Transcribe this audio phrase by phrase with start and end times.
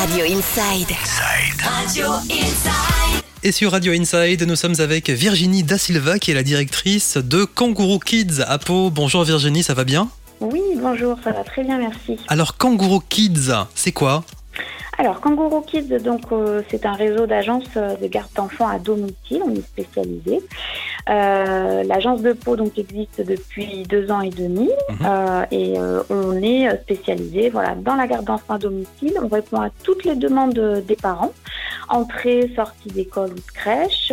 [0.00, 0.96] Radio Inside.
[1.62, 3.22] Radio Inside.
[3.42, 7.44] Et sur Radio Inside, nous sommes avec Virginie Da Silva, qui est la directrice de
[7.44, 8.88] Kangourou Kids à Pau.
[8.88, 10.08] Bonjour Virginie, ça va bien?
[10.40, 12.16] Oui, bonjour, ça va très bien, merci.
[12.28, 14.24] Alors Kangourou Kids, c'est quoi?
[15.00, 19.40] Alors, Kangourou Kids, donc, euh, c'est un réseau d'agences euh, de garde d'enfants à domicile,
[19.46, 20.40] on est spécialisé.
[21.10, 24.96] Euh, L'agence de Pau donc, existe depuis deux ans et demi Mhm.
[25.06, 29.14] euh, et euh, on est spécialisé voilà, dans la garde d'enfants à domicile.
[29.22, 31.32] On répond à toutes les demandes des parents.
[31.88, 34.12] Entrée, sortie d'école ou de crèche,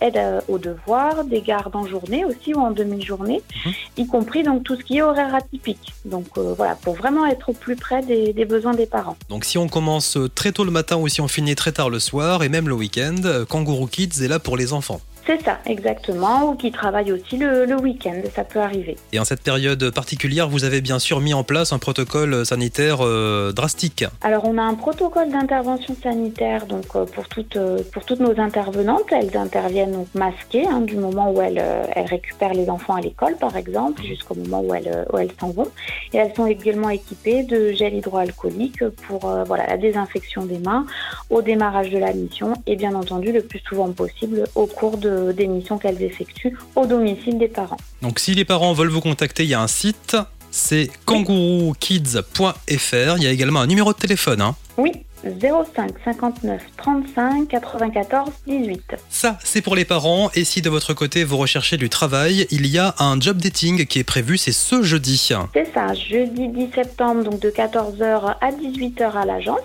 [0.00, 3.72] aide aux devoirs, des gardes en journée aussi ou en demi-journée, Mhm.
[3.96, 5.92] y compris donc tout ce qui est horaire atypique.
[6.04, 9.16] Donc voilà, pour vraiment être au plus près des- des besoins des parents.
[9.28, 11.98] Donc si on commence très tôt le matin ou si on finit très tard le
[11.98, 13.16] soir et même le week-end,
[13.48, 15.00] Kangourou Kids est là pour les enfants.
[15.26, 18.96] C'est ça, exactement, ou qui travaillent aussi le, le week-end, ça peut arriver.
[19.12, 22.98] Et en cette période particulière, vous avez bien sûr mis en place un protocole sanitaire
[23.00, 24.04] euh, drastique.
[24.22, 28.38] Alors on a un protocole d'intervention sanitaire donc euh, pour toutes euh, pour toutes nos
[28.40, 31.62] intervenantes, elles interviennent donc masquées hein, du moment où elles
[31.94, 35.50] elles récupèrent les enfants à l'école par exemple jusqu'au moment où elles où elles s'en
[35.50, 35.68] vont
[36.12, 40.86] et elles sont également équipées de gel hydroalcoolique pour voilà la désinfection des mains
[41.30, 45.15] au démarrage de la mission et bien entendu le plus souvent possible au cours de
[45.32, 47.76] des missions qu'elles effectuent au domicile des parents.
[48.02, 50.16] Donc si les parents veulent vous contacter, il y a un site,
[50.50, 53.16] c'est kangouroukids.fr.
[53.18, 54.40] Il y a également un numéro de téléphone.
[54.40, 54.54] hein.
[54.78, 54.92] Oui,
[55.24, 58.82] 05 59 35 94 18.
[59.10, 60.30] Ça, c'est pour les parents.
[60.34, 63.86] Et si de votre côté vous recherchez du travail, il y a un job dating
[63.86, 65.16] qui est prévu, c'est ce jeudi.
[65.54, 69.60] C'est ça, jeudi 10 septembre, donc de 14h à 18h à l'agence.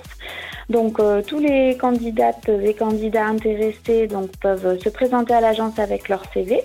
[0.72, 6.08] Donc euh, tous les candidates et candidats intéressés donc, peuvent se présenter à l'agence avec
[6.08, 6.64] leur CV,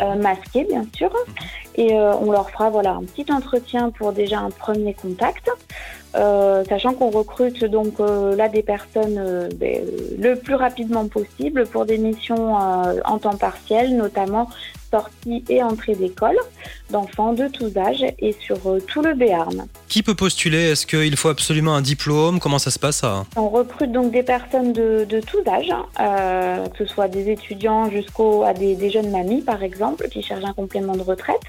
[0.00, 1.10] euh, masqué bien sûr,
[1.74, 5.50] et euh, on leur fera voilà, un petit entretien pour déjà un premier contact.
[6.68, 9.80] Sachant qu'on recrute donc là des personnes ben,
[10.18, 14.48] le plus rapidement possible pour des missions en temps partiel, notamment
[14.90, 16.36] sortie et entrée d'école
[16.90, 19.66] d'enfants de tous âges et sur euh, tout le Béarn.
[19.88, 20.70] Qui peut postuler?
[20.70, 22.40] Est-ce qu'il faut absolument un diplôme?
[22.40, 23.24] Comment ça se passe ça?
[23.36, 27.90] On recrute donc des personnes de, de tous âges, euh, que ce soit des étudiants
[27.90, 31.42] jusqu'au à des, des jeunes mamies par exemple qui cherchent un complément de retraite.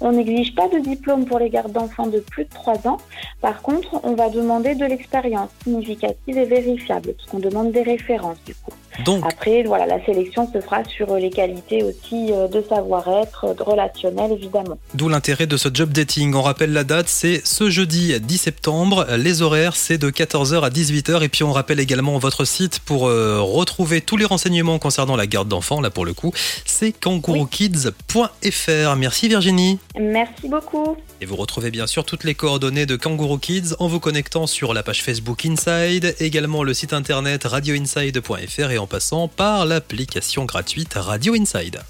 [0.00, 2.98] On n'exige pas de diplôme pour les gardes d'enfants de plus de 3 ans.
[3.40, 8.38] Par contre, on va demander de l'expérience significative et vérifiable, parce qu'on demande des références
[8.44, 8.72] du coup.
[9.04, 13.54] Donc, Après, voilà, la sélection se fera sur les qualités aussi euh, de savoir-être, euh,
[13.54, 14.78] de relationnel évidemment.
[14.94, 16.34] d'où l'intérêt de ce job dating.
[16.34, 19.06] On rappelle la date, c'est ce jeudi 10 septembre.
[19.18, 21.22] Les horaires, c'est de 14h à 18h.
[21.22, 25.26] Et puis on rappelle également votre site pour euh, retrouver tous les renseignements concernant la
[25.26, 25.80] garde d'enfants.
[25.80, 26.32] Là pour le coup,
[26.64, 28.96] c'est kangouroukids.fr.
[28.96, 29.78] Merci Virginie.
[29.98, 30.96] Merci beaucoup.
[31.20, 34.72] Et vous retrouvez bien sûr toutes les coordonnées de Kangourou Kids en vous connectant sur
[34.72, 41.34] la page Facebook Inside, également le site internet radioinside.fr et passant par l'application gratuite Radio
[41.34, 41.80] Inside.